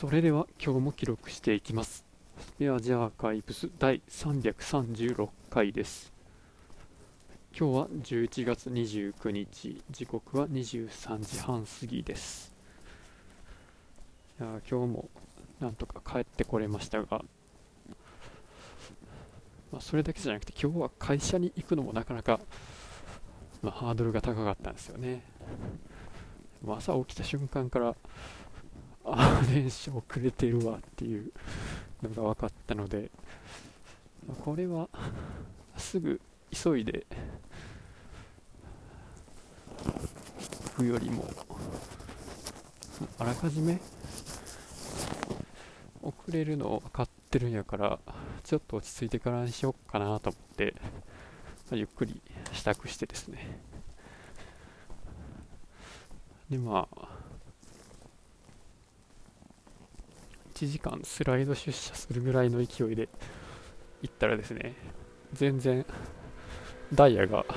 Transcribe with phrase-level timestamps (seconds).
[0.00, 2.06] それでは今日も記録していきます。
[2.38, 6.10] スペアジャーカイブス第336回です。
[7.54, 9.82] 今日は11月29日。
[9.90, 12.50] 時刻は23時半過ぎです。
[14.40, 15.10] いや今日も
[15.60, 17.22] なんとか帰ってこれましたが、
[19.70, 22.40] まあ、それだけじゃなくて今日は会社に行くのもなかなか、
[23.60, 25.22] まあ、ハードルが高かったんですよね。
[26.66, 27.94] 朝起きた瞬間から
[29.16, 31.32] あ電車遅れてるわっていう
[32.02, 33.10] のが分かったので
[34.44, 34.88] これは
[35.76, 37.06] すぐ急いで
[39.78, 41.28] 行くよりも
[43.18, 43.78] あらかじめ
[46.02, 47.98] 遅れるのを分かってるんやから
[48.44, 50.74] ちょっと落ち着いてからにしようかなと思って
[51.72, 52.20] ゆっくり
[52.52, 53.60] 支度してですね。
[56.50, 57.09] でまあ
[60.60, 63.08] 1時間スライド出社するぐらいの勢いで
[64.02, 64.74] 行ったらですね
[65.32, 65.86] 全然
[66.92, 67.46] ダイヤが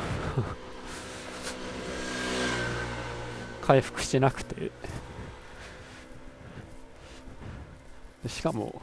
[3.61, 4.71] 回復してなくて。
[8.25, 8.81] しかも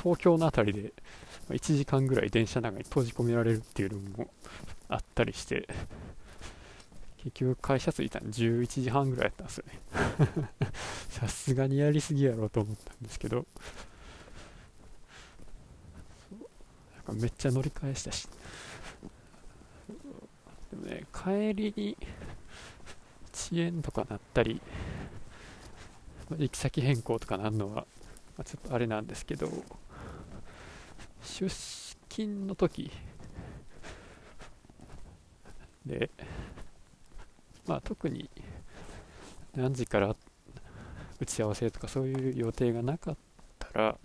[0.00, 0.92] 東京の辺りで
[1.50, 4.30] 1時間ぐらい電車の中に閉じ込められるっていうのも
[4.88, 5.66] あったりして。
[7.18, 10.50] 結局会社着いたの11時半ぐらいやったんですよね。
[11.10, 13.46] さすがにやりすぎやろうと思ったんですけど。
[16.96, 18.28] なんかめっちゃ乗り換えしたし。
[20.70, 21.96] でもね帰りに
[23.32, 24.60] 遅延とかなったり
[26.30, 27.86] ま行き先変更とかなるのは、ま
[28.38, 29.48] あ、ちょっとあれなんですけど
[31.22, 31.48] 出
[32.08, 32.90] 勤の時
[35.86, 36.10] で
[37.68, 38.30] まあ、特に
[39.54, 40.16] 何時から
[41.20, 43.16] 打ち合わせとかそういう予定がなかっ
[43.58, 43.98] たら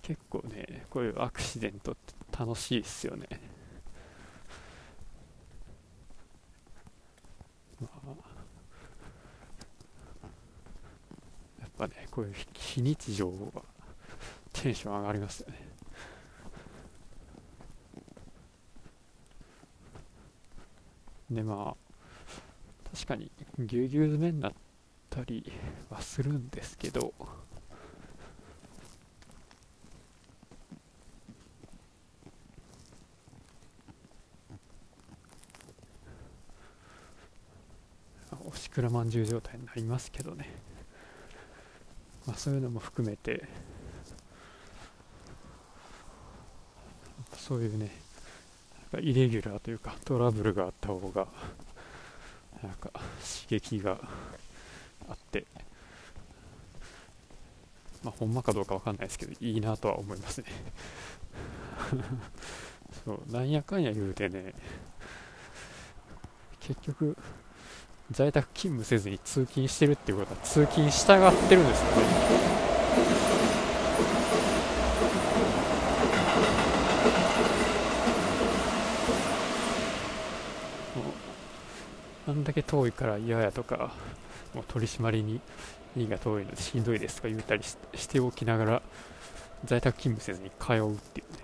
[0.00, 3.26] 結構ねこういうアクシデントって楽しいですよね、
[7.80, 8.10] まあ、
[11.60, 13.62] やっぱねこういう非日常は
[14.52, 15.66] テンション上がりますよね。
[21.28, 21.85] でまあ
[22.96, 24.52] 確かにぎゅうぎゅう詰めになっ
[25.10, 25.52] たり
[25.90, 27.12] はするんですけど。
[38.48, 40.48] おしくらまんじゅう状態になりますけどね、
[42.26, 43.46] まあ、そういうのも含めて
[47.36, 47.90] そういうね
[49.00, 51.26] イレギュラーというかトラブルがあった方が
[52.62, 53.04] なんか刺
[53.48, 53.98] 激が
[55.08, 55.44] あって。
[58.02, 60.46] まあほんまかどうかわかんないですけどいいなとは思いますね。
[63.04, 64.54] そうなんやかんや言うてね
[66.60, 67.16] 結局
[68.10, 72.55] 在宅勤務せずに通勤してるっていうことは通勤したがってるんですよね。
[82.36, 83.92] んだけ遠いから嫌やとか、
[84.54, 85.40] もう取り締まりに
[85.96, 87.76] 家が遠いのでしんどいですとか言ったりし
[88.06, 88.82] ておきながら、
[89.64, 91.38] 在宅勤務せずに通うっていうね。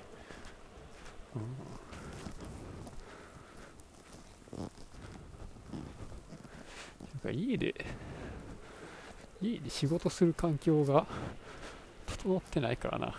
[4.56, 4.70] うん、なん
[7.22, 7.74] か家で、
[9.40, 11.06] 家で仕事する環境が
[12.06, 13.14] 整ってないからな。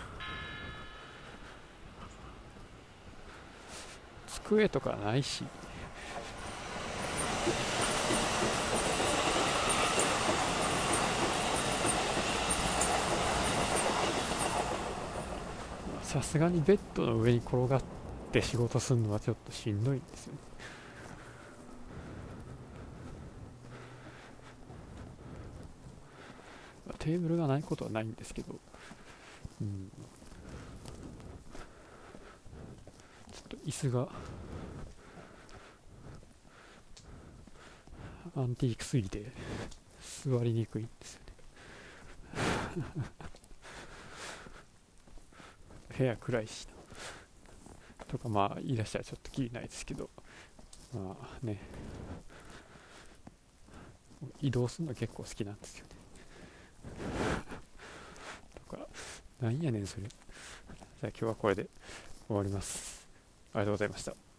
[4.27, 5.43] 机とかないし、
[16.13, 17.81] さすがにベッドの上に転がっ
[18.31, 20.39] て仕事するのはちょっとしんどいんですよね。
[26.99, 28.59] テーブルがないことはないんですけど、
[29.59, 29.91] うん、
[33.31, 34.07] ちょっと椅子が
[38.37, 39.31] アンティークすぎて
[40.23, 41.21] 座りにくいんですよ
[42.77, 43.32] ね。
[45.97, 46.67] 部屋暗いし
[48.07, 50.09] とかまあ言い出したらちょっときりないですけど。
[50.93, 51.59] まあね
[54.39, 55.91] 移動するの結構好きなんですよね。
[58.69, 58.87] とか
[59.41, 60.07] なんやねんそれ。
[60.07, 61.67] じゃあ今日はこれで
[62.27, 63.07] 終わります。
[63.53, 64.32] ありがとうございました。